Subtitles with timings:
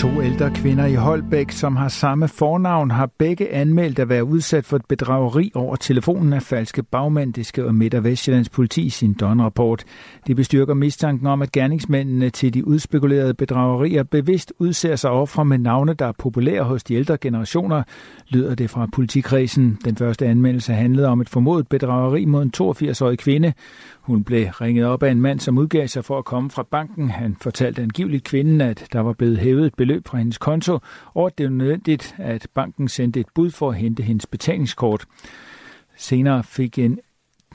[0.00, 4.64] To ældre kvinder i Holbæk, som har samme fornavn, har begge anmeldt at være udsat
[4.64, 8.90] for et bedrageri over telefonen af falske bagmænd, det skriver Midt- og Vestjyllands politi i
[8.90, 9.84] sin døgnrapport.
[10.26, 15.58] Det bestyrker mistanken om, at gerningsmændene til de udspekulerede bedragerier bevidst udser sig ofre med
[15.58, 17.82] navne, der er populære hos de ældre generationer,
[18.28, 19.78] lyder det fra politikredsen.
[19.84, 23.52] Den første anmeldelse handlede om et formodet bedrageri mod en 82-årig kvinde.
[24.00, 27.10] Hun blev ringet op af en mand, som udgav sig for at komme fra banken.
[27.10, 30.78] Han fortalte angiveligt kvinden, at der var blevet hævet et beløb fra hendes konto,
[31.14, 35.04] og at det var nødvendigt, at banken sendte et bud for at hente hendes betalingskort.
[35.96, 36.98] Senere fik en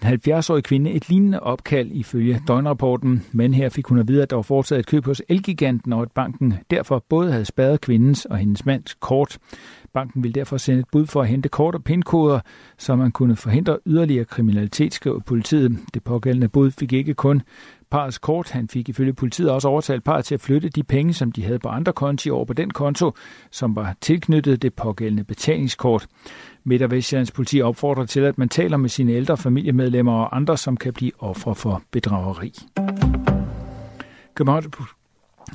[0.03, 4.35] 70-årig kvinde et lignende opkald ifølge døgnrapporten, men her fik hun at vide, at der
[4.35, 8.37] var foretaget et køb hos Elgiganten, og at banken derfor både havde spadet kvindens og
[8.37, 9.37] hendes mands kort.
[9.93, 12.39] Banken ville derfor sende et bud for at hente kort og pindkoder,
[12.77, 15.77] så man kunne forhindre yderligere kriminalitet, skrev politiet.
[15.93, 17.41] Det pågældende bud fik ikke kun
[17.91, 18.51] parets kort.
[18.51, 21.59] Han fik ifølge politiet også overtalt parret til at flytte de penge, som de havde
[21.59, 23.11] på andre konti over på den konto,
[23.51, 26.07] som var tilknyttet det pågældende betalingskort.
[26.63, 30.57] Midt- og Vestjyllands politi opfordrer til, at man taler med sine ældre familiemedlemmer og andre,
[30.57, 32.53] som kan blive ofre for bedrageri.
[34.35, 34.67] Københavns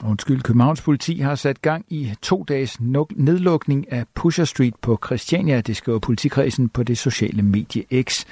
[0.05, 5.61] Undskyld, Københavns politi har sat gang i to dages nedlukning af Pusher Street på Christiania,
[5.61, 8.25] det skriver politikredsen på det sociale medie X.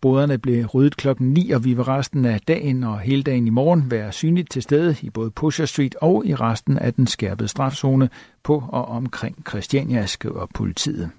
[0.00, 3.50] Boderne blev ryddet klokken 9, og vi vil resten af dagen og hele dagen i
[3.50, 7.48] morgen være synligt til stede i både Pusher Street og i resten af den skærpede
[7.48, 8.08] strafzone
[8.42, 11.10] på og omkring Christiania, skriver politiet.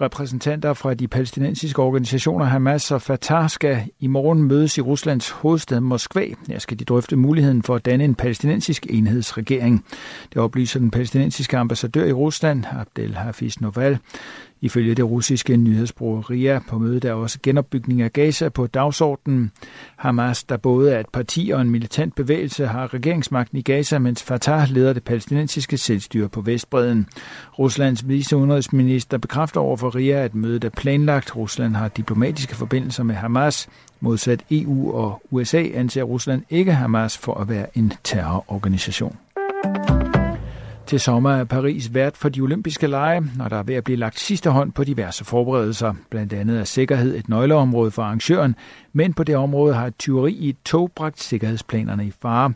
[0.00, 5.80] Repræsentanter fra de palæstinensiske organisationer Hamas og Fatah skal i morgen mødes i Ruslands hovedstad
[5.80, 6.26] Moskva.
[6.48, 9.84] Her skal de drøfte muligheden for at danne en palæstinensisk enhedsregering.
[10.32, 13.98] Det oplyser den palæstinensiske ambassadør i Rusland, Abdel Hafiz Noval.
[14.60, 19.50] Ifølge det russiske nyhedsbureau RIA på mødet der er også genopbygning af Gaza på dagsordenen.
[19.96, 24.22] Hamas, der både er et parti og en militant bevægelse, har regeringsmagten i Gaza, mens
[24.22, 27.06] Fatah leder det palæstinensiske selvstyre på Vestbreden.
[27.58, 31.36] Ruslands viceudenrigsminister bekræfter over for RIA, at mødet er planlagt.
[31.36, 33.68] Rusland har diplomatiske forbindelser med Hamas.
[34.00, 39.16] Modsat EU og USA anser Rusland ikke Hamas for at være en terrororganisation.
[40.86, 43.96] Til sommer er Paris vært for de olympiske lege, og der er ved at blive
[43.96, 45.94] lagt sidste hånd på diverse forberedelser.
[46.10, 48.56] Blandt andet er sikkerhed et nøgleområde for arrangøren,
[48.92, 52.52] men på det område har et tyveri i et tog bragt sikkerhedsplanerne i fare.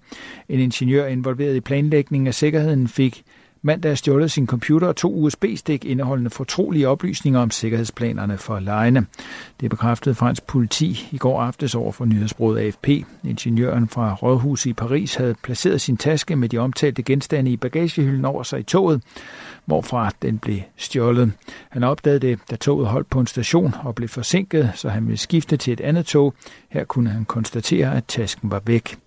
[0.49, 3.23] En ingeniør involveret i planlægningen af sikkerheden fik
[3.63, 9.07] mandag stjålet sin computer og to USB-stik indeholdende fortrolige oplysninger om sikkerhedsplanerne for lejene.
[9.61, 12.89] Det bekræftede fransk politi i går aftes over for nyhedsbruget AFP.
[13.25, 18.25] Ingeniøren fra Rådhuset i Paris havde placeret sin taske med de omtalte genstande i bagagehylden
[18.25, 19.03] over sig i toget,
[19.65, 21.33] hvorfra den blev stjålet.
[21.69, 25.19] Han opdagede det, da toget holdt på en station og blev forsinket, så han ville
[25.19, 26.35] skifte til et andet tog.
[26.69, 28.99] Her kunne han konstatere, at tasken var væk.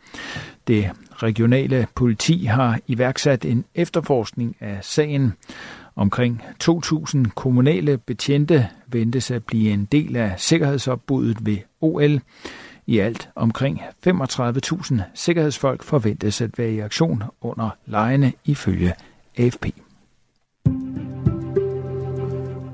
[0.67, 0.89] Det
[1.23, 5.33] regionale politi har iværksat en efterforskning af sagen.
[5.95, 12.21] Omkring 2.000 kommunale betjente ventes at blive en del af sikkerhedsopbuddet ved OL.
[12.87, 18.93] I alt omkring 35.000 sikkerhedsfolk forventes at være i aktion under lejene ifølge
[19.37, 19.65] AFP.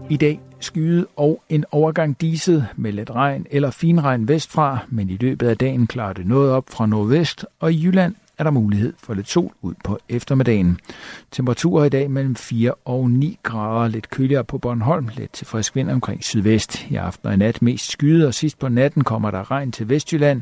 [0.10, 5.18] I dag skyet og en overgang diset med let regn eller finregn vestfra, men i
[5.18, 8.94] løbet af dagen klarer det noget op fra nordvest, og i Jylland er der mulighed
[8.98, 10.80] for lidt sol ud på eftermiddagen.
[11.32, 15.76] Temperaturer i dag mellem 4 og 9 grader, lidt køligere på Bornholm, lidt til frisk
[15.76, 16.86] vind omkring sydvest.
[16.90, 19.90] I aften og i nat mest skyet, og sidst på natten kommer der regn til
[19.90, 20.42] Vestjylland.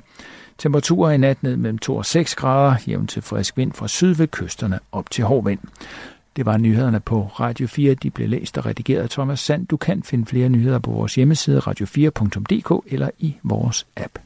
[0.58, 4.16] Temperaturer i nat ned mellem 2 og 6 grader, jævn til frisk vind fra syd
[4.16, 5.60] ved kysterne op til hård vind.
[6.36, 7.94] Det var nyhederne på Radio 4.
[7.94, 9.68] De blev læst og redigeret af Thomas Sand.
[9.68, 14.25] Du kan finde flere nyheder på vores hjemmeside radio4.dk eller i vores app.